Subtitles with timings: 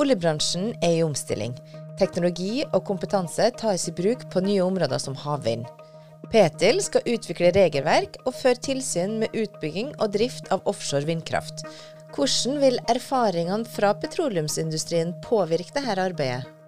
[0.00, 1.52] Oljebransjen er i omstilling.
[2.00, 5.66] Teknologi og kompetanse tas i bruk på nye områder som havvind.
[6.32, 11.66] Petil skal utvikle regelverk og føre tilsyn med utbygging og drift av offshore vindkraft.
[12.16, 16.61] Hvordan vil erfaringene fra petroleumsindustrien påvirke dette arbeidet?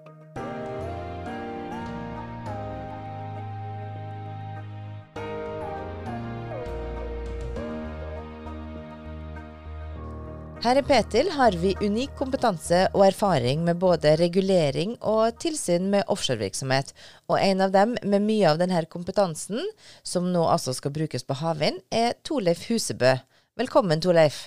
[10.64, 16.08] Her i Petil har vi unik kompetanse og erfaring med både regulering og tilsyn med
[16.08, 16.94] offshorevirksomhet.
[17.28, 19.60] Og en av dem med mye av denne kompetansen,
[20.00, 23.12] som nå altså skal brukes på havvind, er Torleif Husebø.
[23.60, 24.40] Velkommen, Torleif.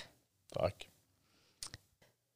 [0.58, 0.88] Takk.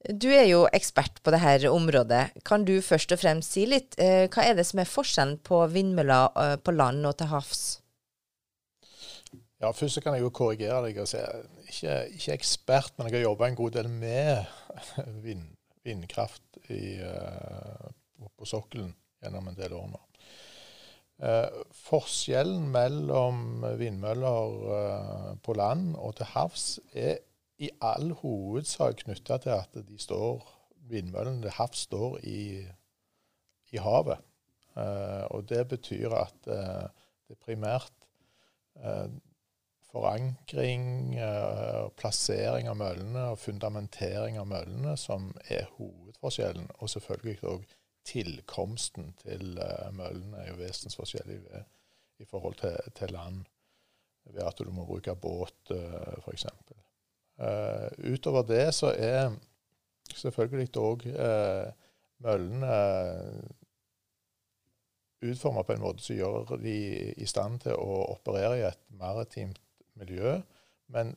[0.07, 2.29] Du er jo ekspert på dette området.
[2.47, 5.67] Kan du først og fremst si litt, eh, hva er det som er forskjellen på
[5.75, 7.82] vindmøller eh, på land og til havs?
[9.63, 11.21] Ja, Først kan jeg jo korrigere deg og si
[11.71, 14.43] ikke, ikke ekspert, men jeg har jobba en god del med
[15.27, 15.45] vind,
[15.87, 18.91] vindkraft i, uh, på sokkelen
[19.23, 20.03] gjennom en del år nå.
[21.23, 27.23] Uh, forskjellen mellom vindmøller uh, på land og til havs er
[27.63, 30.43] i all hovedsak knytta til at de står,
[30.91, 32.41] vindmøllene til havs står i,
[33.71, 34.19] i havet.
[34.75, 38.09] og det betyr at det primært
[39.93, 46.71] forankring, uh, plassering av møllene og fundamentering av møllene som er hovedforskjellen.
[46.81, 47.67] Og selvfølgelig òg
[48.09, 51.41] tilkomsten til uh, møllene er jo vesensforskjellig
[52.23, 53.45] i forhold til, til, land,
[54.33, 56.49] ved at du må bruke båt uh, f.eks.
[58.07, 59.33] Utover det så er
[60.15, 61.07] selvfølgelig òg
[62.23, 62.77] møllene
[65.23, 66.77] utforma på en måte som gjør de
[67.17, 69.59] i stand til å operere i et maritimt
[70.03, 70.37] miljø.
[70.93, 71.15] Men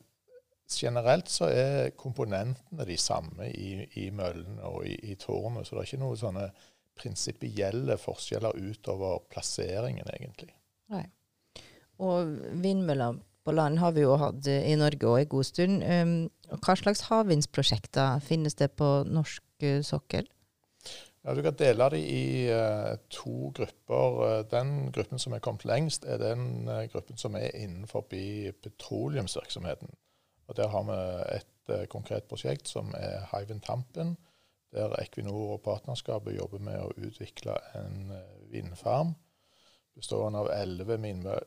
[0.70, 5.66] generelt så er komponentene de samme i, i møllene og i, i tårnet.
[5.66, 6.48] Så det er ikke noen sånne
[6.96, 10.54] prinsipielle forskjeller utover plasseringen, egentlig.
[10.92, 11.04] Nei.
[12.02, 15.84] Og vindmøller på land har vi jo hatt i Norge òg en god stund.
[15.84, 16.14] Um,
[16.64, 20.26] hva slags havvindsprosjekter finnes det på norsk uh, sokkel?
[21.26, 24.26] Ja, Du kan dele det i uh, to grupper.
[24.26, 28.06] Eh, den gruppen som er kommet lengst, er den uh, gruppen som er innenfor
[28.62, 29.90] petroleumsvirksomheten.
[30.46, 31.00] Og Der har vi
[31.34, 34.16] et uh, konkret prosjekt som er Hywind Tampen,
[34.72, 38.12] der Equinor og partnerskapet jobber med å utvikle en
[38.52, 39.16] vindfarm
[39.96, 40.98] bestående av elleve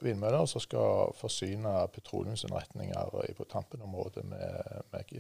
[0.02, 5.14] vindmøller som skal forsyne petroleumsinnretninger på Tampen-området med, med,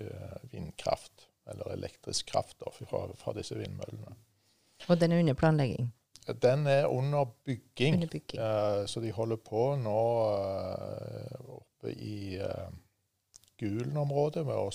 [0.51, 4.15] vindkraft, eller elektrisk kraft da, fra, fra disse vindmøllene.
[4.89, 5.94] Og den er under planlegging?
[6.41, 7.95] Den er under bygging.
[7.95, 8.41] Under bygging.
[8.41, 10.01] Uh, så de holder på nå
[10.33, 12.69] uh, oppe i uh,
[13.59, 14.69] Gulen-området med å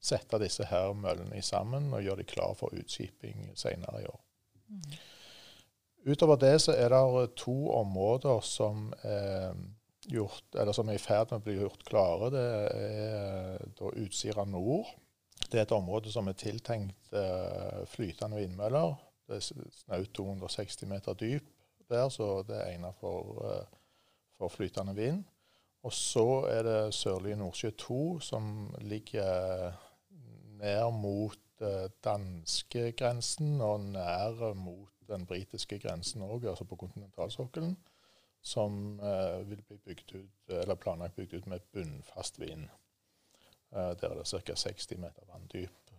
[0.00, 4.20] sette disse her møllene sammen og gjøre de klar for utskiping senere i år.
[4.68, 4.96] Mm.
[6.10, 9.52] Utover det så er det to områder som er,
[10.08, 12.30] gjort, som er i ferd med å bli gjort klare.
[12.32, 12.46] Det
[12.80, 14.88] er da Utsira nord.
[15.44, 17.12] Det er et område som er tiltenkt
[17.92, 18.96] flytende vindmøller
[19.30, 21.46] det er snaut 260 meter dyp
[21.90, 23.66] der, så det er egnet for, eh,
[24.38, 25.24] for flytende vind.
[25.82, 29.72] Og så er det Sørlige Nordsjø 2, som ligger
[30.60, 37.76] ned mot eh, danskegrensen og nær mot den britiske grensen òg, altså på kontinentalsokkelen,
[38.42, 42.68] som eh, vil bli bygd ut, eller planlagt bygd ut med bunnfast vind.
[43.70, 44.54] Der er det ca.
[44.54, 45.90] 60 meter vanndyp.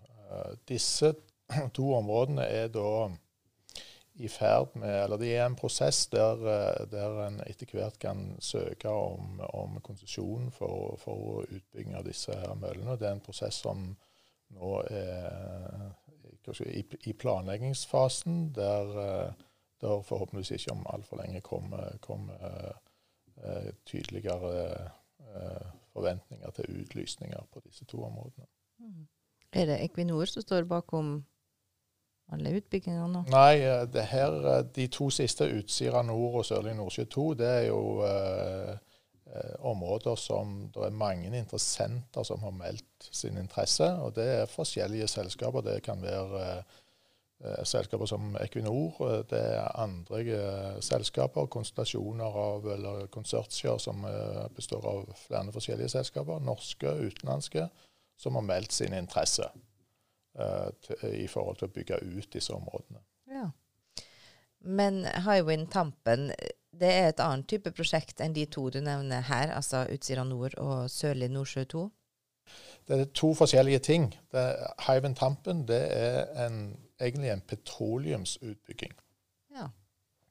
[0.68, 1.14] Disse
[1.78, 3.12] to områdene er da
[4.13, 8.35] i ferd med Eller de er en prosess der, eh, der en etter hvert kan
[8.39, 12.97] søke om, om konsesjon for, for, utbygging av disse her møllene.
[13.00, 13.95] Det er en prosess som
[14.51, 15.95] nå er
[16.67, 19.47] i, i planleggingsfasen, der, eh,
[19.81, 24.51] der forhåpentligvis ikke om altfor lenge kommer, kom, uh, tydeligere
[25.19, 28.45] uh, forventninger til utlysninger på disse to områdene.
[28.78, 29.07] Mm.
[29.53, 31.23] Er det Equinor som står bakom
[32.31, 33.23] alle utbygginger nå?
[33.31, 33.59] Nei,
[33.91, 37.81] det her, eh, de to siste, Utsira nord og Sørlige Nordsjø 2, det er jo
[38.07, 38.75] eh,
[39.33, 43.87] eh, områder som det er mange interessenter som har meldt sin interesse.
[44.03, 45.66] Og det er forskjellige selskaper.
[45.66, 49.01] Det kan være eh, selskaper som Equinor.
[49.29, 54.05] Det er andre eh, selskaper, konstellasjoner av, eller konsortier som
[54.55, 56.39] består av flere forskjellige selskaper.
[56.39, 57.67] Norske, utenlandske,
[58.17, 59.51] som har meldt sin interesse.
[60.39, 60.67] Eh,
[61.23, 63.01] i forhold til å bygge ut disse områdene.
[63.28, 63.49] Ja.
[64.61, 66.29] Men Highwind Tampen
[66.72, 70.55] det er et annet type prosjekt enn de to du nevner her, altså Utsira nord
[70.61, 71.81] og Sørlig Nordsjø 2?
[72.87, 74.07] Det er to forskjellige ting.
[74.87, 76.61] Highwind Tampen det er en
[77.01, 78.95] egentlig en petroleumsutbygging.
[79.57, 79.67] Ja.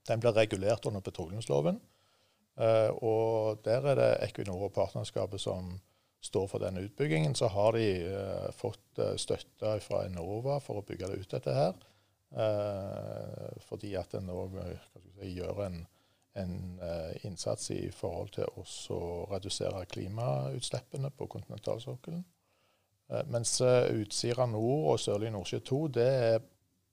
[0.08, 1.80] Den blir regulert under petroleumsloven.
[2.56, 5.76] Uh, og der er det Equinor og partnerskapet som
[6.20, 7.34] står for denne utbyggingen.
[7.34, 11.56] Så har de uh, fått uh, støtte fra Enova for å bygge det ut, dette
[11.56, 11.86] her.
[13.66, 15.80] fordi at en òg si, gjør en,
[16.38, 16.52] en
[17.26, 19.00] innsats i forhold til å
[19.32, 22.22] redusere klimautslippene på kontinentalsokkelen.
[23.34, 26.38] mens Utsira nord og Sørlige Nordsjø 2 det er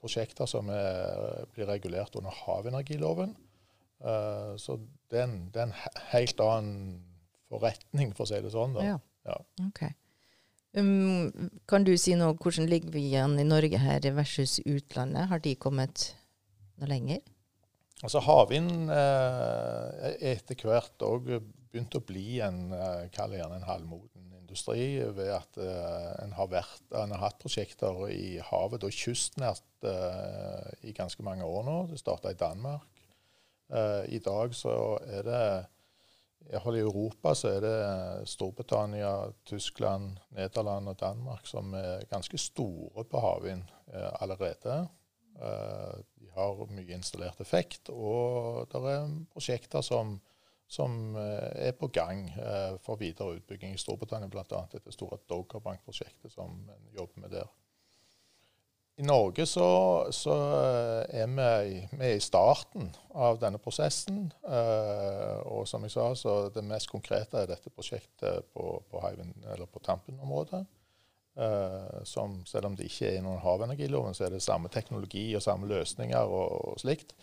[0.01, 3.37] prosjekter som er, blir regulert under havenergiloven.
[4.57, 4.79] Så
[5.11, 5.37] det er,
[5.67, 5.77] en,
[6.15, 6.81] helt annen
[7.47, 8.73] forretning, for å si det sånn.
[8.73, 8.89] da.
[8.93, 8.97] Ja.
[9.27, 9.37] Ja.
[9.67, 9.93] Okay.
[10.77, 15.29] Um, kan du si noe, hvordan ligger vi igjen i Norge her versus utlandet?
[15.31, 16.11] Har de kommet
[16.77, 17.23] noe lenger?
[18.05, 21.31] Altså Havvind eh, er etter hvert òg
[21.71, 27.11] begynt å bli en, eh, en halvmoden industri ved at eh, en, har vært, en,
[27.15, 31.79] har hatt prosjekter i havet og kystnært eh, i ganske mange år nå.
[31.91, 32.87] Det starta i Danmark.
[33.73, 35.43] Eh, I dag så er det
[36.47, 39.11] Iallfall i Europa så er det Storbritannia,
[39.45, 43.67] Tyskland, Nederland og Danmark som er ganske store på havvind
[44.21, 44.87] allerede.
[46.19, 50.17] de har mye installert effekt, og det er prosjekter som
[50.67, 54.65] som eh, er på gang eh, for videre utbygging i Storbritannia, bl.a.
[54.71, 57.47] dette store Doggerbank-prosjektet som en jobber med der.
[58.97, 59.67] I Norge så,
[60.15, 64.31] så eh, er vi, vi er i starten av denne prosessen.
[64.47, 69.03] og som jeg sa, så det mest konkrete er dette prosjektet på, på,
[69.71, 70.65] på Tampen-området.
[72.03, 75.69] som selv om det ikke er noen havenergiloven, så er det samme teknologi og samme
[75.69, 77.13] løsninger og, og slikt.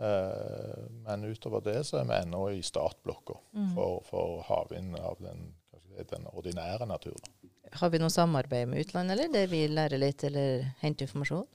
[0.00, 3.72] Eh, men utover det så er vi ennå i startblokka mm.
[3.74, 5.50] for, for havvind av den,
[5.98, 7.34] den, ordinære naturen.
[7.78, 11.46] Har vi noe samarbeid med utlandet, eller der vi lærer litt eller henter informasjon?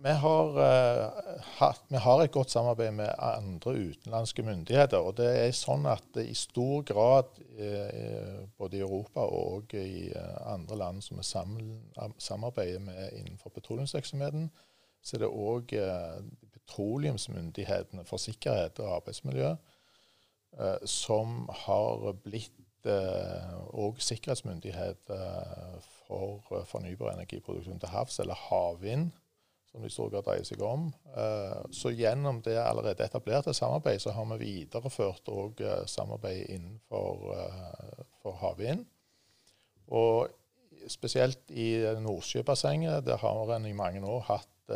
[0.00, 4.96] Vi har, uh, hatt, vi har, et godt samarbeid med andre utenlandske myndigheter.
[4.96, 7.28] og det er sånn at det i stor grad,
[7.60, 11.26] uh, både i Europa og i uh, andre land som vi
[12.16, 14.48] samarbeider med innenfor petroleumsvirksomheten,
[15.04, 15.76] så er det òg
[16.56, 19.54] petroleumsmyndighetene for sikkerhet og arbeidsmiljø,
[20.84, 22.52] som har blitt
[22.86, 29.10] eh, sikkerhetsmyndighet eh, for fornybar energiproduksjon til havs, eller havvind,
[29.70, 30.88] som det i stor grad dreier seg om.
[31.70, 37.22] Så gjennom det allerede etablerte samarbeidet, så har vi videreført òg samarbeid innenfor
[38.18, 38.82] for havvind.
[39.94, 40.26] Og
[40.90, 44.74] spesielt i Nordsjøbassenget, der har en i mange år hatt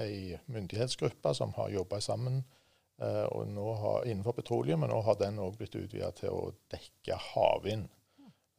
[0.00, 2.40] ei myndighetsgruppe som har jobba sammen
[3.02, 7.18] og nå har, innenfor petroleum, men nå har den òg blitt utvida til å dekke
[7.32, 7.88] havvind.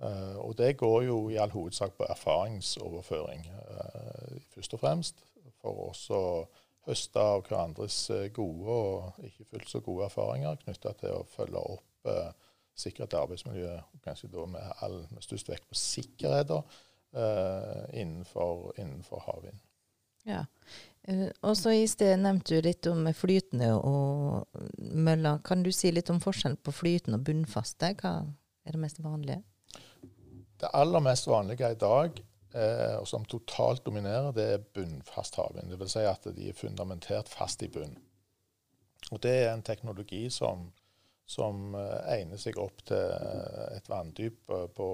[0.04, 3.46] Uh, og det går jo i all hovedsak på erfaringsoverføring,
[4.52, 5.24] først og fremst.
[5.64, 6.24] For oss å
[6.86, 8.00] høste av hverandres
[8.36, 12.10] gode og ikke fullt så gode erfaringer knytta til å følge opp
[12.78, 13.72] sikkerhet og arbeidsmiljø,
[14.04, 16.62] kanskje da med, all, med størst vekt på sikkerheter
[17.96, 19.64] innenfor, innenfor havvind.
[20.26, 20.44] Ja.
[21.06, 24.46] Uh, og så I sted nevnte du litt om flytende og
[24.80, 25.42] møller.
[25.46, 27.92] Kan du si litt om forskjellen på flytende og bunnfaste?
[28.02, 28.16] Hva
[28.66, 29.44] er det mest vanlige?
[30.60, 32.22] Det aller mest vanlige i dag,
[32.56, 35.74] eh, og som totalt dominerer, det er bunnfast havvind.
[35.74, 35.98] Dvs.
[35.98, 37.98] Si at de er fundamentert fast i bunn.
[39.12, 40.72] Og Det er en teknologi som,
[41.28, 43.12] som eh, egner seg opp til
[43.76, 44.88] et vanndyp på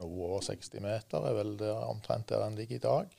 [0.00, 3.18] noe over 60 meter, er vel det omtrent der den ligger i dag.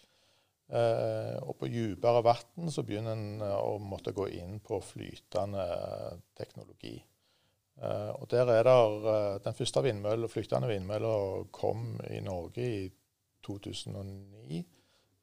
[0.72, 5.66] Eh, og på dypere vann så begynner en eh, å måtte gå inn på flytende
[6.38, 6.96] teknologi.
[7.82, 12.88] Eh, og der er der, Den første vindmølle, flytende vindmølla kom i Norge i
[13.44, 14.64] 2009.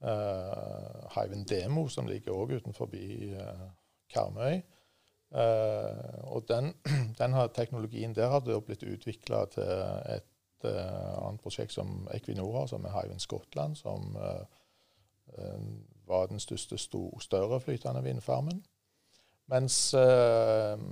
[0.01, 3.67] Eh, Hywind Demo, som ligger òg utenfor eh,
[4.13, 4.61] Karmøy.
[5.31, 6.75] Og den,
[7.21, 9.69] den teknologien der hadde blitt utvikla til
[10.11, 10.27] et
[10.67, 14.43] annet prosjekt som Equinor har, som er Hywind Skottland, som Eh,
[16.11, 18.63] var den største større flytende vindfarmen.
[19.51, 20.83] Mens eh,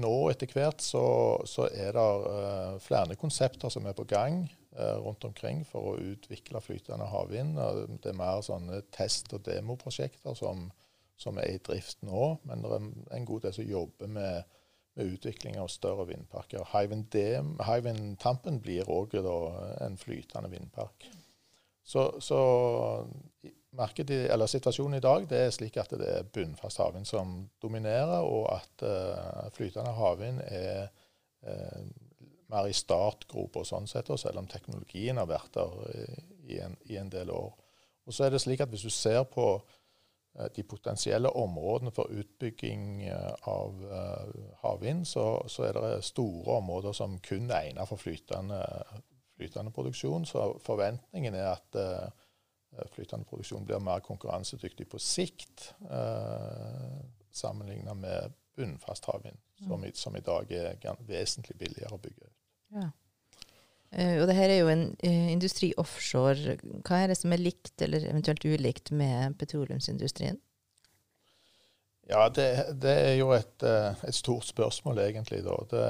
[0.00, 1.04] nå etter hvert så,
[1.44, 5.98] så er det eh, flere konsepter som er på gang eh, rundt omkring for å
[6.00, 7.60] utvikle flytende havvind.
[8.00, 10.70] Det er mer sånne test- og demoprosjekter som,
[11.20, 12.30] som, er i drift nå.
[12.48, 14.56] Men det er en god del som jobber med,
[14.96, 16.64] med utvikling av større vindparker.
[16.72, 21.10] Hywind Tampen blir òg en flytende vindpark.
[21.86, 22.40] Så, så
[23.76, 28.24] markedet, eller situasjonen i dag det er slik at det er bunnfast havvind som dominerer,
[28.24, 30.88] og at uh, flytende havvind er
[31.46, 31.86] uh,
[32.52, 36.12] mer i startgropa sånn sett, selv om teknologien har vært der
[36.46, 37.50] i en, i en, del år.
[38.06, 42.12] Og så er det slik at Hvis du ser på uh, de potensielle områdene for
[42.12, 43.82] utbygging eh, av
[44.62, 48.60] havvind, så, så, er det store områder som kun er egnet for flytende,
[49.36, 50.26] flytende, produksjon.
[50.28, 51.80] Så forventningen er at
[52.94, 56.98] flytende produksjon blir mer konkurransedyktig på sikt, eh,
[57.32, 59.90] sammenlignet med bunnfast havvind, som, mm.
[59.94, 62.36] som, i dag er vesentlig billigere å bygge ut.
[62.76, 62.88] Ja.
[63.96, 66.56] Uh, og det her er jo en uh, industri offshore.
[66.84, 70.40] Hva er det som er likt eller eventuelt ulikt med petroleumsindustrien?
[72.10, 72.48] Ja, det,
[72.82, 75.42] det er jo et, uh, et, stort spørsmål, egentlig.
[75.46, 75.56] da.
[75.70, 75.86] Det,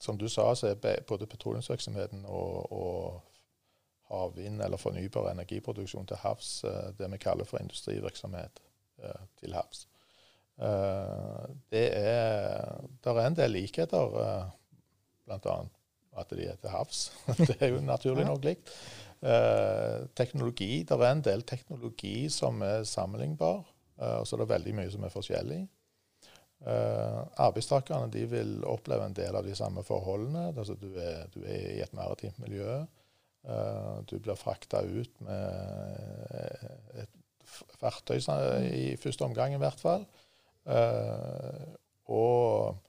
[0.00, 3.22] som du sa, så er både petroleumsvirksomheten og, og
[4.10, 6.50] havvind eller fornybar energiproduksjon til havs
[6.98, 8.60] det vi kaller for industrivirksomhet
[9.40, 9.86] til havs.
[11.72, 14.12] Det er, der er en del likheter,
[15.24, 15.56] bl.a
[16.20, 17.06] at de er til havs.
[17.48, 18.72] det er jo naturlig nok likt.
[19.24, 23.64] Eh, teknologi, Det er en del teknologi som er sammenlignbar,
[24.00, 25.62] eh, og så er det veldig mye som er forskjellig.
[26.64, 30.46] Uh, arbeidstakerne de vil oppleve en del av de samme forholdene.
[30.56, 32.78] Altså, du, er, du er i et maritimt miljø.
[33.44, 37.20] Eh, du blir frakta ut med et
[37.78, 38.16] fartøy
[38.72, 40.06] i første omgang, i hvert fall.
[40.64, 41.66] Eh,
[42.14, 42.80] og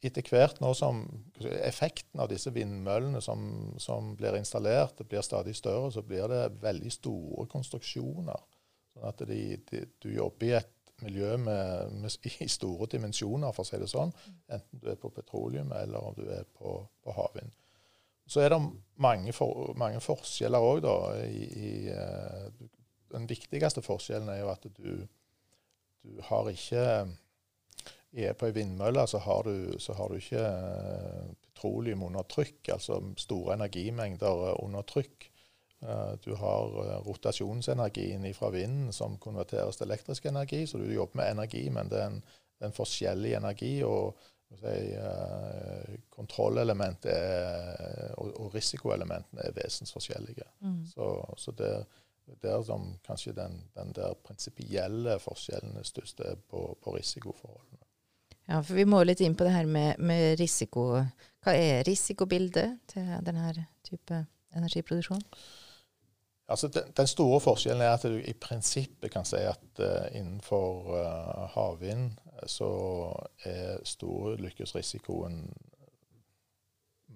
[0.00, 1.02] etter hvert nå som
[1.60, 6.92] effekten av disse vindmøllene som, som, blir installert, blir stadig større, så blir det veldig
[6.94, 8.46] store konstruksjoner.
[8.94, 13.66] Sånn at de, de, du jobber i et miljø med, med, i store dimensjoner, for
[13.66, 14.12] å si det sånn.
[14.48, 17.52] Enten du er på petroleum eller om du er på, på havvind.
[18.30, 18.60] Så er det
[19.02, 20.94] mange, for, mange forskjeller òg, da.
[21.26, 22.68] I, i, uh,
[23.10, 24.92] den viktigste forskjellen er jo at du,
[26.06, 26.84] du har ikke
[28.12, 32.72] er på ei vindmølle, så har du, så har du ikke eh, petroleum under trykk,
[32.74, 35.28] altså store energimengder eh, under trykk.
[35.82, 36.74] Eh, du har
[37.06, 42.00] rotasjonsenergien fra vinden som konverteres til elektrisk energi, så du jobber med energi, men det
[42.00, 42.20] er en,
[42.66, 43.76] en forskjellig energi.
[43.86, 44.18] og
[44.58, 44.76] si,
[46.10, 50.44] Kontrollelementet og, og risikoelementene er vesensforskjellige.
[50.60, 50.82] Mm.
[50.90, 51.06] Så,
[51.38, 51.72] så det,
[52.42, 57.86] der som kanskje den, den der prinsipielle forskjellen er størst, er på, på risikoforholdene.
[58.50, 61.04] Ja, for vi må litt inn på det her med, med risiko.
[61.44, 64.24] Hva er risikobildet til denne type
[64.56, 65.22] energiproduksjon?
[66.50, 70.90] Altså, den, den, store forskjellen er at du i prinsippet kan si at uh, innenfor
[70.96, 72.70] uh, havvind så
[73.48, 75.42] er storulykkesrisikoen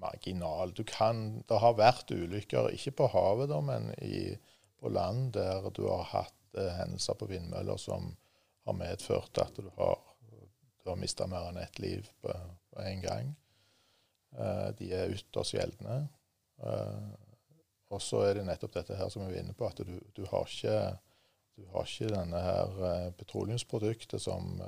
[0.00, 0.74] marginal.
[0.74, 4.34] Du kan, det har vært ulykker, ikke på havet, da, men i,
[4.80, 8.10] på land der du har hatt eh, hendelser på vindmøller som
[8.64, 10.00] har medført at du har
[10.84, 12.32] du har mista mer enn ett liv på,
[12.70, 13.30] på en gang.
[14.36, 15.94] Eh, de er ytterst sjeldne.
[16.60, 17.06] Eh,
[17.94, 20.26] og så er det nettopp dette her som vi er inne på, at du, du
[20.28, 20.76] har ikke
[21.56, 24.60] du har ikke denne her uh, petroleumsproduktet som,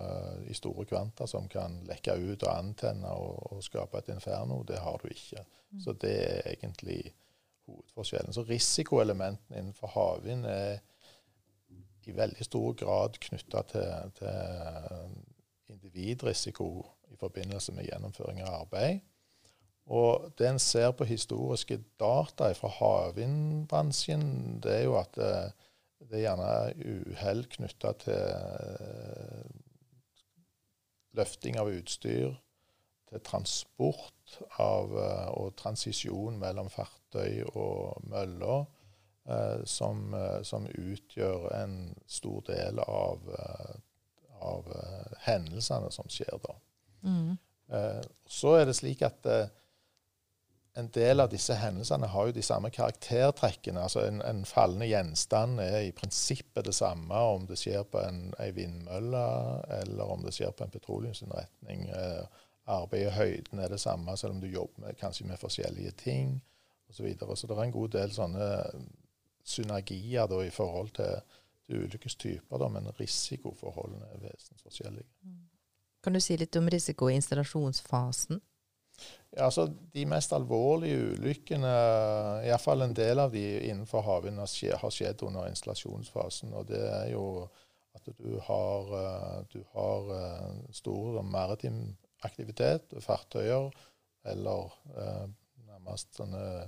[0.47, 4.63] i store kvanta som kan lekke ut og antenne og, og skape et inferno.
[4.63, 5.43] Det har du ikke.
[5.71, 5.81] Mm.
[5.83, 7.01] Så det er egentlig
[7.67, 8.33] hovedforskjellen.
[8.33, 10.79] Så risikoelementene innenfor havvind er
[12.07, 16.69] i veldig stor grad knytta til, til individrisiko
[17.11, 19.01] i forbindelse med gjennomføring av arbeid.
[19.87, 25.19] Og det en ser på historiske data fra havvindbransjen, det er jo at
[25.99, 29.47] det, eh, er gjerne uhell knytta til eh,
[31.17, 32.37] løfting av utstyr,
[33.07, 38.67] til transport av, eh, og transisjon mellom fartøy og møller,
[39.67, 40.15] som,
[40.47, 41.73] som, utgjør en
[42.07, 43.25] stor del av
[44.39, 44.69] av
[45.25, 46.55] hendelsene som skjer da.
[47.03, 47.33] Mm.
[48.31, 49.27] Så er det slik at
[50.77, 53.81] en del av disse hendelsene har jo de samme karaktertrekkene.
[53.83, 58.35] altså En, en fallende gjenstand er i prinsippet det samme om det skjer på en,
[58.39, 59.23] en vindmølle
[59.81, 61.89] eller om det skjer på en petroleumsinnretning.
[62.67, 66.37] Arbeid i høyden er det samme, selv om du jobber med, kanskje med forskjellige ting
[66.91, 66.97] osv.
[66.97, 67.37] Så, videre.
[67.37, 68.47] så det er en god del sånne
[69.47, 71.21] synergier da, i forhold til
[71.67, 75.09] til ulike typer, da, men risikoforholdene er vesensforskjellige.
[75.23, 75.49] Mm.
[76.03, 78.41] Kan du si litt om risiko i installasjonsfasen?
[79.37, 81.73] Ja, altså De mest alvorlige ulykkene,
[82.49, 86.55] iallfall en del av de innenfor havvind, har skjedd under installasjonsfasen.
[86.57, 87.27] og Det er jo
[87.97, 93.71] at du har, eh, du har eh, stor maritim aktivitet, fartøyer
[94.27, 95.25] eller eh,
[95.69, 96.67] nærmest sånne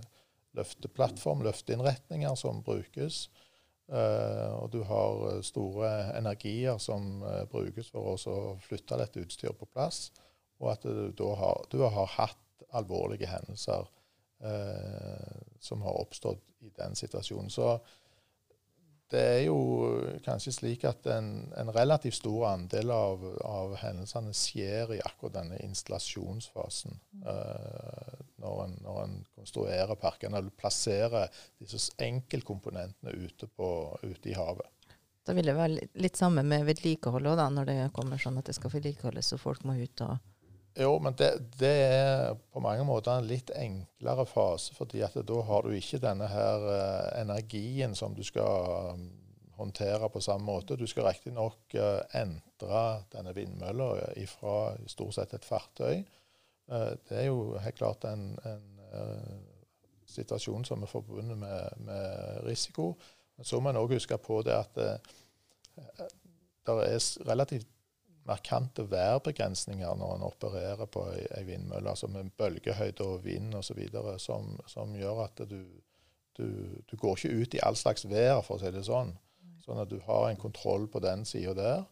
[0.59, 3.27] løfteplattform, løfteinnretninger som brukes.
[3.89, 9.69] Eh, og du har eh, store energier som brukes for å flytte dette utstyret på
[9.73, 10.09] plass.
[10.59, 13.87] Og at du, da har, du har hatt alvorlige hendelser
[14.45, 17.51] eh, som har oppstått i den situasjonen.
[17.51, 17.79] Så
[19.09, 19.59] det er jo
[20.25, 25.61] kanskje slik at en, en relativt stor andel av, av, hendelsene skjer i akkurat denne
[25.65, 26.99] installasjonsfasen.
[27.23, 34.69] Eh, når, en, når en konstruerer parkene eller plasserer disse enkeltkomponentene ute, ute i havet.
[35.25, 38.57] Da vil det være litt samme med vedlikehold òg, når det kommer sånn at det
[38.57, 40.17] skal vedlikeholdes og folk må ut og
[40.79, 45.41] jo, men det, det, er på mange måter en litt enklere fase, fordi at da
[45.49, 49.09] har du ikke denne her uh, energien som du skal um,
[49.59, 50.79] håndtere på samme måte.
[50.79, 52.83] Du skal riktignok uh, endre
[53.13, 53.91] denne vindmølla
[54.31, 54.57] fra
[54.87, 56.05] stort sett et fartøy.
[56.71, 58.69] Uh, det er jo helt klart en, en
[60.09, 62.93] situasjon som er forbundet med, med, risiko.
[63.37, 64.91] Men så må en òg huske på det at det
[66.69, 67.69] er relativt
[68.29, 73.81] markante værbegrensninger når en opererer på ei, vindmølle, altså med bølgehøyde og vind osv.,
[74.23, 75.61] som, som gjør at du,
[76.37, 76.49] du,
[76.91, 79.15] du, går ikke ut i all slags vær, for å si det sånn.
[79.65, 81.87] Sånn at du har en kontroll på den sida der.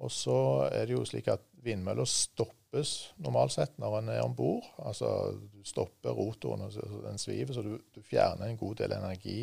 [0.00, 0.38] Og så
[0.72, 4.64] er det jo slik at vindmølla stoppes normalt sett når en er om bord.
[4.80, 9.42] Altså du stopper rotoren, og den sviver, så du, du, fjerner en god del energi,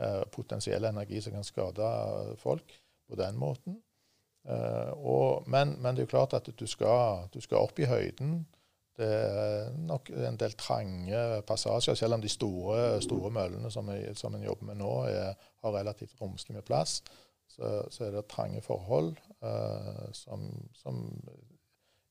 [0.00, 1.92] eh, potensiell energi som kan skade
[2.40, 2.78] folk
[3.10, 3.76] på den måten.
[4.48, 7.88] Uh, og, men, men, det er jo klart at du skal, du skal, opp i
[7.88, 8.40] høyden.
[8.96, 14.16] Det er nok en del trange passasjer, selv om de store, store møllene som, jeg,
[14.18, 17.00] som en jobber med nå, er, har relativt romslig med plass.
[17.50, 21.00] Så, så er det trange forhold uh, som, som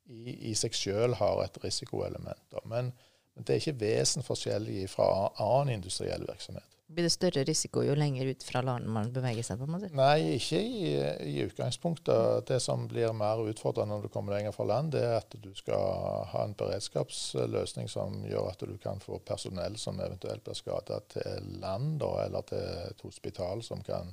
[0.10, 2.60] i, i, seg selv har et risikoelement.
[2.66, 2.92] Men,
[3.36, 6.79] men det er ikke vesensforskjellig fra annen industriell virksomhet.
[6.90, 9.60] Blir det større risiko jo lenger ut fra land man beveger seg?
[9.60, 9.90] på en måte?
[9.94, 10.94] Nei, ikke i,
[11.28, 12.48] i, utgangspunktet.
[12.50, 15.52] Det som blir mer utfordrende når du kommer lenger fra land, det er at du
[15.54, 20.98] skal ha en beredskapsløsning som gjør at du kan få personell som eventuelt blir skada
[21.14, 24.10] til land, da, eller til et hospital som kan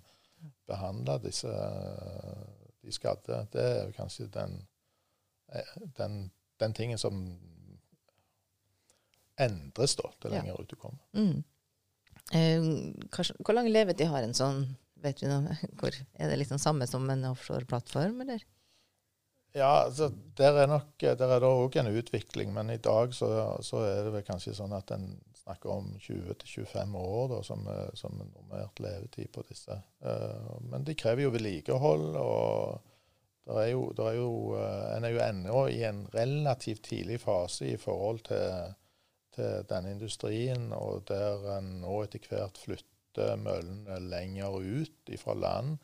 [0.68, 1.56] behandle disse,
[2.85, 3.40] de skadde.
[3.56, 4.60] Det er kanskje den,
[5.97, 6.26] den,
[6.60, 7.25] den tingen som
[9.41, 11.00] endres da, til lenger ut du kommer.
[11.17, 11.41] Mm.
[12.34, 12.67] Eh,
[13.45, 14.65] hvor lang levetid har en sånn?
[15.04, 15.54] Vet vi noe?
[15.78, 18.43] Hvor, er det liksom samme som en offshore-plattform, eller?
[19.56, 23.28] Ja, altså, der er nok der er det òg en utvikling, men i dag så,
[23.65, 25.06] så, er det vel kanskje sånn at en
[25.39, 27.62] snakker om 20-25 år da, som,
[27.97, 29.78] som normert levetid på disse.
[30.04, 35.08] Uh, men de krever jo vedlikehold, og der er jo, der er jo, uh, en
[35.08, 38.75] er jo ennå i en relativt tidlig fase i forhold til
[39.36, 45.76] til denne industrien, og der en nå etter hvert flytter møllene lenger ut fra land,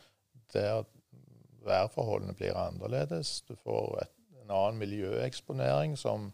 [0.53, 0.85] der
[1.65, 3.41] værforholdene blir annerledes.
[3.49, 6.31] Du får et, en annen miljøeksponering som,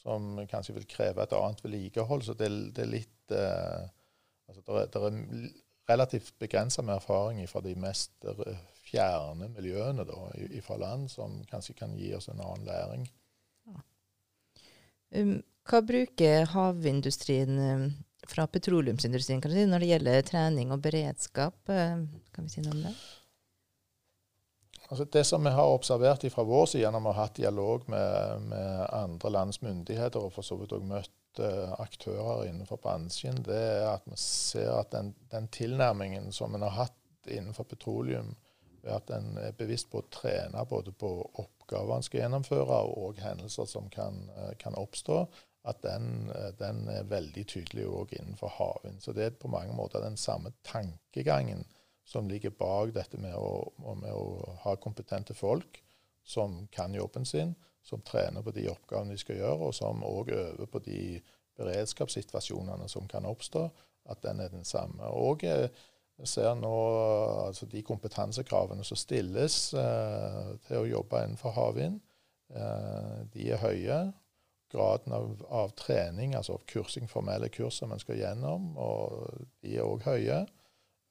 [0.00, 2.26] som, kanskje vil kreve et annet vedlikehold.
[2.26, 3.84] Så det, det, er litt eh,
[4.48, 8.26] altså det, er, er relativt begrensa med erfaring fra de mest
[8.84, 10.20] fjerne miljøene da,
[10.64, 13.08] fra land, som kanskje kan gi oss en annen læring.
[13.68, 13.82] Ja.
[15.20, 15.36] Um,
[15.68, 17.84] hva bruker havindustrien eh,
[18.28, 21.56] fra petroleumsindustrien si, når det gjelder trening og beredskap?
[21.72, 22.00] Eh,
[22.34, 22.94] kan vi si noe om det?
[24.84, 28.48] Altså det som vi har observert fra vår side gjennom å ha hatt dialog med,
[28.50, 33.56] med andre lands myndigheter, og for så vidt også møtt uh, aktører innenfor bransjen, det
[33.56, 38.34] er at vi ser at den, den tilnærmingen som en har hatt innenfor petroleum,
[38.84, 43.24] ved at en er bevisst på å trene både på oppgaver en skal gjennomføre, og
[43.24, 44.20] hendelser som kan,
[44.60, 45.24] kan oppstå,
[45.64, 49.00] at den, eh, den, er veldig tydelig òg innenfor havvind.
[49.00, 51.64] Så det er på mange måter den samme tankegangen
[52.04, 55.80] som ligger bak dette med å, med å, ha kompetente folk
[56.24, 60.32] som kan jobben sin, som trener på de oppgavene de skal gjøre, og som òg
[60.36, 61.00] øver på de
[61.56, 63.64] beredskapssituasjonene som kan oppstå,
[64.12, 65.08] at den er den samme.
[65.16, 65.70] Og jeg
[66.28, 66.74] ser nå
[67.46, 72.00] altså de kompetansekravene som stilles eh, til å jobbe innenfor havvind.
[72.52, 73.98] Eh, de er høye
[74.74, 79.86] graden av, av, trening, altså kursing, formelle kurs som en skal gjennom, og de er
[79.86, 80.42] òg høye.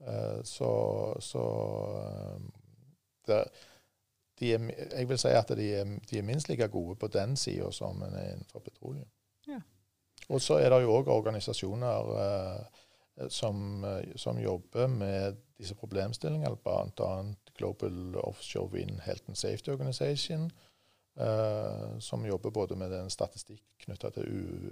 [0.03, 0.69] Uh, så,
[1.23, 1.43] så
[1.95, 2.39] uh,
[3.27, 3.39] det,
[4.39, 4.65] de er,
[4.97, 8.01] jeg vil si at de er, de er minst like gode på den sida som
[8.03, 9.07] en er innenfor petroleum.
[9.47, 9.61] Ja.
[10.29, 12.83] Og så er det jo òg organisasjoner uh,
[13.29, 13.85] som,
[14.17, 17.11] som, jobber med disse problemstillingene, bl.a.
[17.53, 20.49] Global Offshore Wind Health and Safety Organization,
[21.13, 24.25] Uh, som jobber både med den statistikk knytta til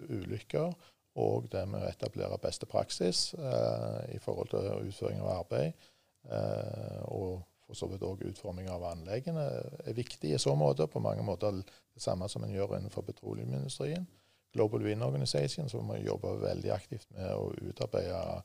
[0.10, 0.72] ulykker
[1.20, 5.88] og det med å etablere beste praksis eh, i forhold til utføring av arbeid.
[6.32, 9.44] Eh, og for så vidt òg utforming av anleggene
[9.84, 10.88] er viktig i så måte.
[10.88, 14.08] På mange måter det samme som en gjør innenfor petroleumsindustrien.
[14.56, 18.42] Global Wind Organization, som jobber veldig aktivt med å utarbeide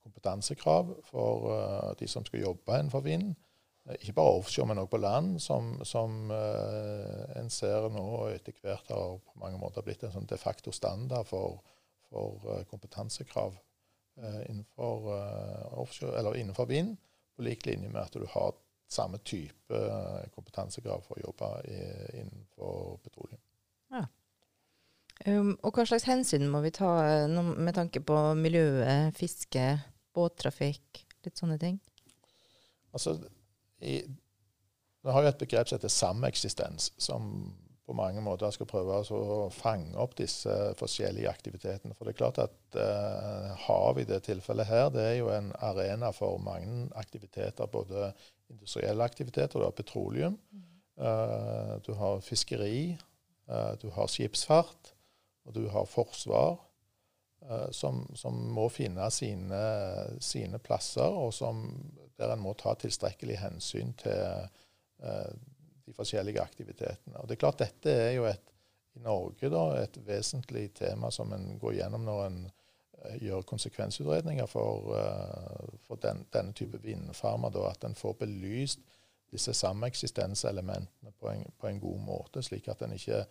[0.00, 3.34] kompetansekrav for uh, de som skal jobbe innenfor vind.
[3.96, 8.92] Ikke bare offshore, men også på land, som, som uh, en ser nå etter hvert
[8.92, 11.62] har på mange måter blitt en sånn de facto standard for,
[12.10, 13.58] for uh, kompetansekrav
[14.20, 15.06] innenfor,
[15.80, 16.90] offshore, eller innenfor vind,
[17.32, 18.50] på lik linje med at du har
[18.90, 19.78] samme type
[20.34, 21.48] kompetansekrav for å jobbe
[22.18, 23.40] innenfor petroleum.
[23.94, 24.02] Ja.
[25.24, 26.90] Um, og hva slags hensyn må vi ta
[27.30, 29.64] med tanke på miljøet, fiske,
[30.16, 31.80] båttrafikk, litt sånne ting?
[32.92, 33.16] Altså,
[33.80, 34.00] i,
[35.00, 37.30] Vi har jo et begrep som heter sameksistens, som
[37.90, 41.96] på mange måter skal prøve å fange opp disse forskjellige aktivitetene.
[41.98, 45.50] For det er klart at eh, hav i det tilfellet her, det er jo en
[45.58, 47.66] arena for mange aktiviteter.
[47.72, 48.12] Både
[48.52, 50.62] industrielle aktiviteter, du har petroleum, mm.
[51.02, 52.92] eh, du har fiskeri,
[53.50, 54.94] eh, du har skipsfart,
[55.48, 56.60] og du har forsvar.
[57.48, 59.60] Uh, som, som, må finne sine,
[60.20, 61.62] sine, plasser, og som,
[62.20, 64.44] der en må ta tilstrekkelig hensyn til
[65.00, 65.30] uh,
[65.86, 67.16] de forskjellige aktivitetene.
[67.16, 68.52] Og det er klart Dette er jo et,
[68.98, 74.50] i Norge da, et vesentlig tema som en går gjennom når en uh, gjør konsekvensutredninger
[74.50, 74.92] for,
[75.88, 77.56] for den, denne type vindfarmer.
[77.56, 78.84] Da, at en får belyst
[79.32, 83.24] disse sameksistenselementene på på en god måte, slik at en ikke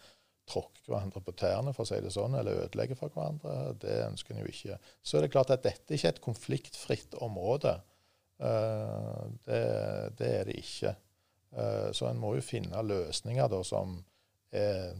[0.49, 3.75] tråkke hverandre på tærne, for å si det sånn, eller ødelegge for hverandre.
[3.81, 4.79] Det ønsker en jo ikke.
[5.01, 7.75] Så er det klart at dette ikke er et konfliktfritt område.
[8.39, 9.61] Eh, det,
[10.19, 10.95] det er det ikke.
[11.51, 13.99] Eh, så en må jo finne løsninger da, som
[14.55, 14.97] er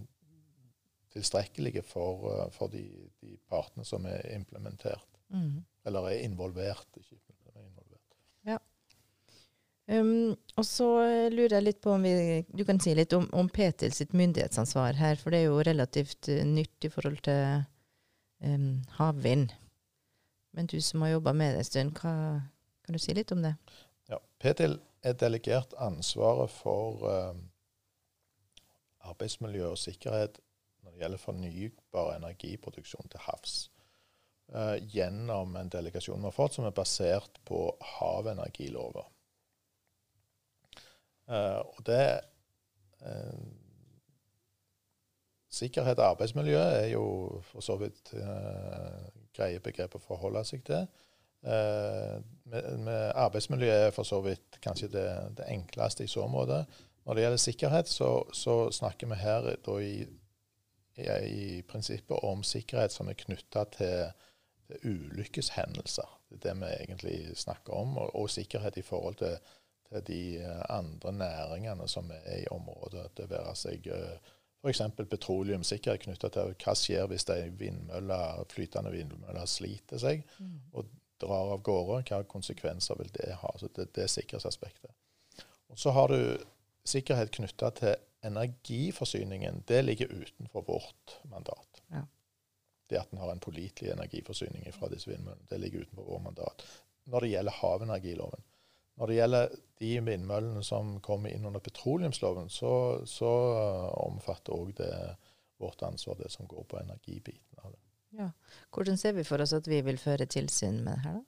[1.13, 2.85] tilstrekkelige for, eh, for de,
[3.23, 5.21] de, partene som er implementert.
[5.33, 5.65] Mm.
[5.89, 6.87] Eller er involvert.
[6.97, 7.19] ikke
[9.89, 10.85] Um, og så
[11.33, 14.99] lurer jeg litt på om vi, du kan si litt om, om Petil sitt myndighetsansvar
[14.99, 17.63] her, for det er jo relativt uh, nytt i forhold til
[18.45, 19.55] um, havvind.
[20.53, 22.13] Men du som har jobba med det en stund, hva,
[22.85, 23.55] kan du si litt om det?
[24.13, 27.33] Ja, Petil er delegert ansvaret for uh,
[29.09, 30.37] arbeidsmiljø og sikkerhet
[30.83, 33.59] når det gjelder fornybar energiproduksjon til havs.
[34.53, 39.09] Uh, gjennom en delegasjon vi har fått som er basert på havenergilover.
[41.29, 42.19] Uh, og det
[43.05, 43.47] uh,
[45.49, 47.03] Sikkerhet og arbeidsmiljø er jo
[47.43, 50.85] for så vidt uh, greie begreper å forholde seg til.
[51.39, 55.05] Med, med arbeidsmiljø er for så vidt kanskje det,
[55.37, 56.59] det, enkleste i så måte.
[57.05, 59.47] Når det gjelder sikkerhet, så, så snakker vi her
[59.79, 59.93] i,
[60.99, 64.11] i, i, prinsippet om sikkerhet som er knytta til,
[64.67, 66.11] til ulykkeshendelser.
[66.29, 69.39] Det er det vi egentlig snakker om, og, og sikkerhet i forhold til
[69.89, 73.09] til de eh, andre næringene som er i området.
[73.17, 74.31] Det være seg eh,
[74.63, 74.81] f.eks.
[74.97, 77.47] petroleumssikkerhet knytta til hva skjer hvis ei
[78.51, 80.57] flytende vindmølle sliter seg mm.
[80.73, 80.89] og
[81.21, 82.03] drar av gårde.
[82.09, 83.53] Hva konsekvenser vil det ha?
[83.59, 84.91] Så det, det er sikkerhetsaspektet.
[85.69, 86.45] Og Så har du
[86.87, 89.63] sikkerhet knytta til energiforsyningen.
[89.67, 91.83] Det ligger utenfor vårt mandat.
[91.87, 92.03] Ja.
[92.89, 96.65] Det at en har en pålitelig energiforsyning fra disse vindmøllene, det ligger utenfor vårt mandat.
[97.05, 98.43] Når det gjelder havenergiloven,
[98.99, 102.71] når det gjelder de vindmøllene som kommer inn under petroleumsloven, så,
[103.07, 103.31] så
[104.03, 104.93] omfatter òg det
[105.59, 107.83] vårt ansvar, det som går på energibiten av det.
[108.19, 108.29] Ja.
[108.73, 111.25] Hvordan ser vi for oss at vi vil føre tilsyn med det her, da?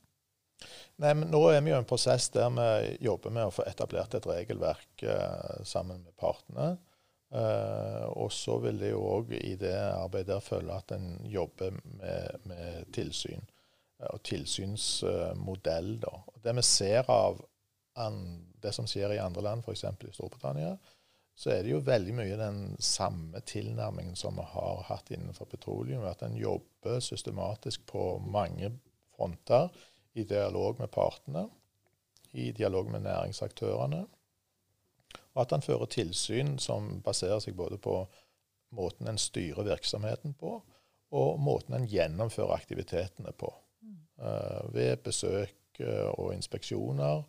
[1.02, 3.66] Nei, men Nå er vi jo i en prosess der vi jobber med å få
[3.66, 6.76] etablert et regelverk eh, sammen med partene.
[7.34, 11.74] Eh, og så vil det jo òg i det arbeidet der følge at en jobber
[11.96, 15.96] med, med tilsyn eh, og tilsynsmodell.
[16.04, 16.14] da.
[16.44, 17.42] Det vi ser av
[18.62, 19.84] det som skjer i andre land, f.eks.
[19.84, 20.78] i Storbritannia,
[21.36, 26.04] så er det jo veldig mye den samme tilnærmingen som vi har hatt innenfor petroleum.
[26.06, 28.72] At en jobber systematisk på mange
[29.16, 29.70] fronter
[30.14, 31.48] i dialog med partene,
[32.32, 34.06] i dialog med næringsaktørene.
[35.34, 37.96] Og at en fører tilsyn som baserer seg både på
[38.76, 40.60] måten en styrer virksomheten på,
[41.12, 43.52] og måten en gjennomfører aktivitetene på.
[44.22, 47.24] Uh, ved besøk uh, og inspeksjoner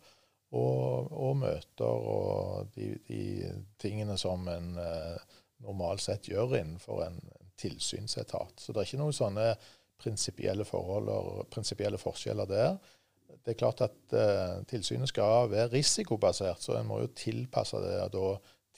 [0.53, 3.23] og, og møter og de, de,
[3.81, 7.21] tingene som en eh, normalt sett gjør innenfor en,
[7.63, 8.57] tilsynsetat.
[8.59, 9.43] Så det er ikke noen sånne
[10.01, 12.79] prinsipielle forhold og prinsipielle forskjeller der.
[13.43, 17.95] Det er klart at eh, tilsynet skal være risikobasert, så en må jo tilpasse det
[18.13, 18.27] da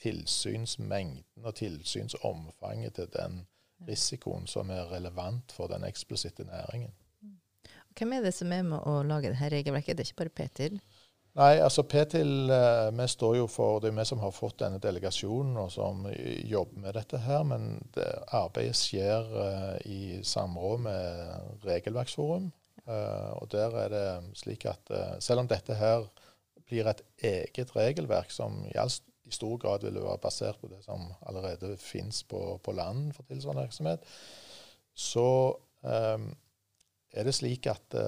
[0.02, 3.40] tilsynsmengden og tilsynsomfanget til den
[3.88, 6.92] risikoen som er relevant for den eksplisitte næringen.
[7.96, 9.96] Hvem er det som er med å lage dette regelverket?
[9.96, 10.80] Det er ikke bare Petil?
[11.36, 14.80] Nei, altså Petil, eh, vi står jo for Det er vi som har fått denne
[14.80, 16.06] delegasjonen og som
[16.48, 17.42] jobber med dette her.
[17.44, 22.52] Men det, arbeidet skjer uh, i samråd med Regelverksforum.
[22.86, 26.04] Og der er det slik at selv om dette her
[26.70, 28.76] blir et eget regelverk som i,
[29.34, 33.64] stor grad vil være basert på det som allerede finnes på, på land for tilsvarende
[33.66, 34.06] virksomhet,
[34.94, 35.26] så
[35.82, 37.98] er det slik at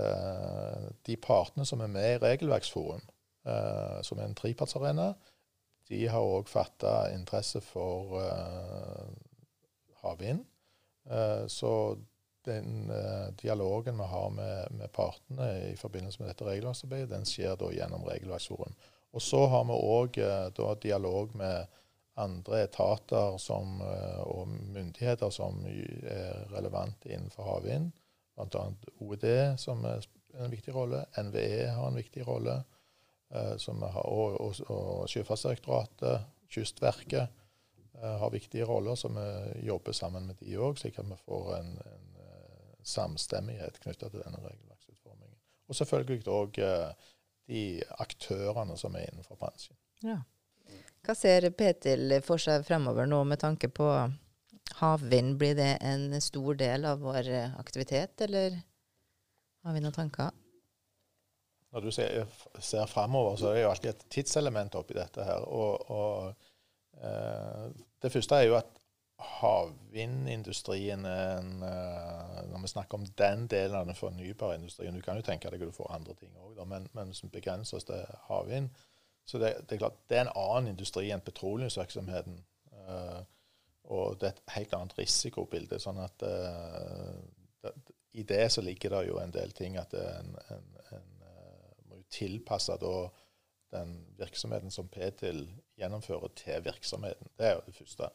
[1.10, 3.02] de partene som er med i Regelverksforum,
[4.04, 5.12] som er en trepartsarena,
[5.88, 8.18] de har òg fatta interesse for
[10.02, 10.42] havvind.
[11.48, 11.72] så
[12.48, 17.58] den uh, dialogen vi har med, med, partene i forbindelse med dette regelverksarbeidet, den skjer
[17.60, 18.76] da gjennom Regelverksforum.
[19.12, 21.66] Og så har vi òg uh, dialog med
[22.18, 27.92] andre etater som, uh, og myndigheter som er relevante innenfor havvind.
[28.38, 28.64] Bl.a.
[29.02, 30.04] OED, som er
[30.38, 31.04] en viktig rolle.
[31.18, 32.60] NVE har en viktig rolle.
[33.30, 37.28] Har, og, og, og Sjøfartsdirektoratet, Kystverket
[37.98, 41.74] har viktige roller, så vi jobber sammen med de òg, slik at vi får en,
[41.82, 42.08] en
[42.88, 45.36] samstemmighet knytta til denne regelverksutformingen.
[45.68, 47.12] Og selvfølgelig òg eh,
[47.48, 47.62] de
[48.00, 49.76] aktørene som er innenfor bransjen.
[50.04, 50.20] Ja.
[51.04, 53.88] Hva ser Petil for seg fremover nå med tanke på
[54.80, 55.36] havvind?
[55.40, 58.58] Blir det en stor del av vår aktivitet, eller
[59.64, 60.34] har vi noen tanker?
[61.78, 62.24] Når du ser,
[62.58, 65.44] ser fremover, så er det jo alltid et tidselement oppi dette her.
[65.46, 67.68] Og, og eh,
[68.02, 68.74] det første er jo at
[69.18, 75.18] havvindindustrien en, uh, Når vi snakker om den delen av den fornybare industrien Du kan
[75.18, 78.70] jo tenke deg at du får andre ting òg, men, men som begrenses til havvind.
[79.26, 82.38] Så det, det, er klart, det er en annen industri enn petroleumsvirksomheten.
[82.72, 83.18] Eh,
[83.92, 85.80] og det er et helt annet risikobilde.
[85.82, 87.18] sånn at eh,
[87.64, 87.74] det,
[88.22, 90.77] I det så ligger det jo en del ting at en, en,
[92.80, 93.08] da
[93.70, 95.44] den virksomheten som Ptil
[95.76, 97.28] gjennomfører, til virksomheten.
[97.38, 98.08] Det er jo det første.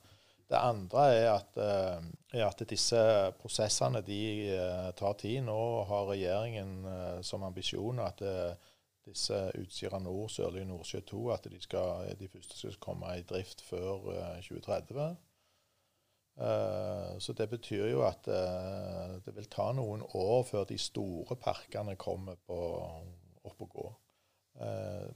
[0.49, 2.03] Det andre er at, eh,
[2.39, 2.99] er at disse
[3.39, 5.41] prosessene de eh, tar tid.
[5.41, 8.21] Nå har regjeringen eh, som ambisjon at
[9.03, 13.61] disse Utsira Nord, Sørlige Nordsjø 2, at de, skal, de første skal komme i drift
[13.61, 14.13] før
[14.45, 15.15] 2030.
[17.19, 22.39] Så det betyr jo at det vil ta noen år før de store parkene kommer
[22.47, 22.57] på,
[23.63, 23.85] opp gå.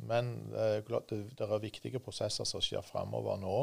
[0.10, 3.60] Men det er viktige prosesser som skjer framover nå.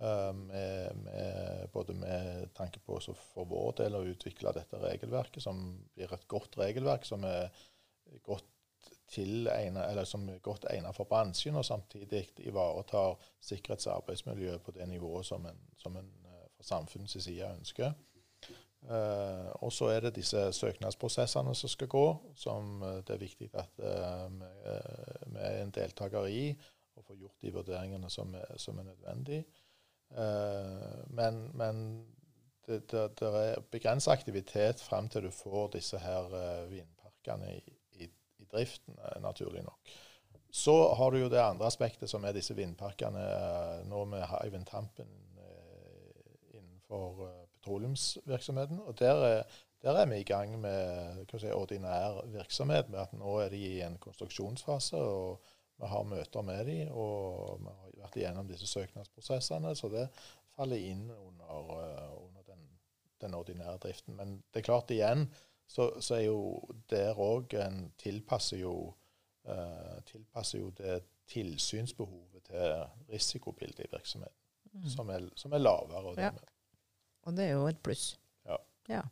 [0.00, 2.96] Eh, med, med, både med tanke på
[3.34, 5.58] for vår del å utvikle dette regelverket, som
[5.92, 7.50] blir et godt regelverk som er
[8.24, 8.48] godt
[9.12, 14.72] tilegnet, eller som er godt egnet for bransjen, og samtidig ivaretar sikkerhets- og arbeidsmiljøet på
[14.72, 17.92] det nivået som en, som en eh, fra samfunnets side ønsker.
[18.80, 23.50] Uh, og så er det disse søknadsprosessene som skal gå, som uh, det er viktig
[23.60, 24.46] at uh, vi,
[25.36, 26.46] uh, er en deltaker i,
[26.96, 29.44] og får gjort de vurderingene som er, som er nødvendige.
[30.10, 31.84] Uh, men, men
[32.66, 37.74] det, det, det, er begrenset aktivitet frem til du får disse her eh, vindparkene i,
[37.98, 38.06] i,
[38.38, 39.94] i, driften, eh, naturlig nok.
[40.50, 43.22] Så har du jo det andre aspektet, som er disse vindparkene
[43.86, 45.10] nå med Hywind Tampen
[46.54, 47.22] innenfor
[47.60, 48.80] petroleumsvirksomheten.
[48.80, 49.42] Og der er,
[49.82, 52.90] der er vi i gang med si, ordinær virksomhet.
[52.90, 54.96] med at Nå er de i en konstruksjonsfase.
[54.96, 55.40] og
[55.80, 59.72] vi har møter med dem, og vi har vært igjennom disse søknadsprosessene.
[59.76, 60.08] Så det
[60.56, 62.66] faller inn under, uh, under den,
[63.22, 64.16] den, ordinære driften.
[64.16, 65.30] Men det er klart, igjen,
[65.70, 66.40] så, så er jo
[66.90, 68.74] der òg en tilpasser jo,
[69.48, 74.40] uh, tilpasser jo det tilsynsbehovet til risikobildet i virksomheten,
[74.72, 74.88] mm.
[74.90, 76.04] som, er, som, er, lavere.
[76.12, 76.32] Og, ja.
[77.26, 78.14] Og det er jo et pluss.
[78.48, 78.58] Ja.
[78.90, 79.04] ja.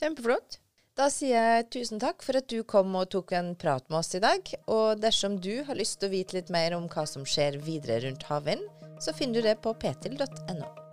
[0.00, 0.60] Kjempeflott.
[0.98, 4.12] Da sier jeg tusen takk for at du kom og tok en prat med oss
[4.18, 4.52] i dag.
[4.68, 8.02] Og dersom du har lyst til å vite litt mer om hva som skjer videre
[8.04, 8.66] rundt havvind,
[9.00, 10.89] så finner du det på petil.no.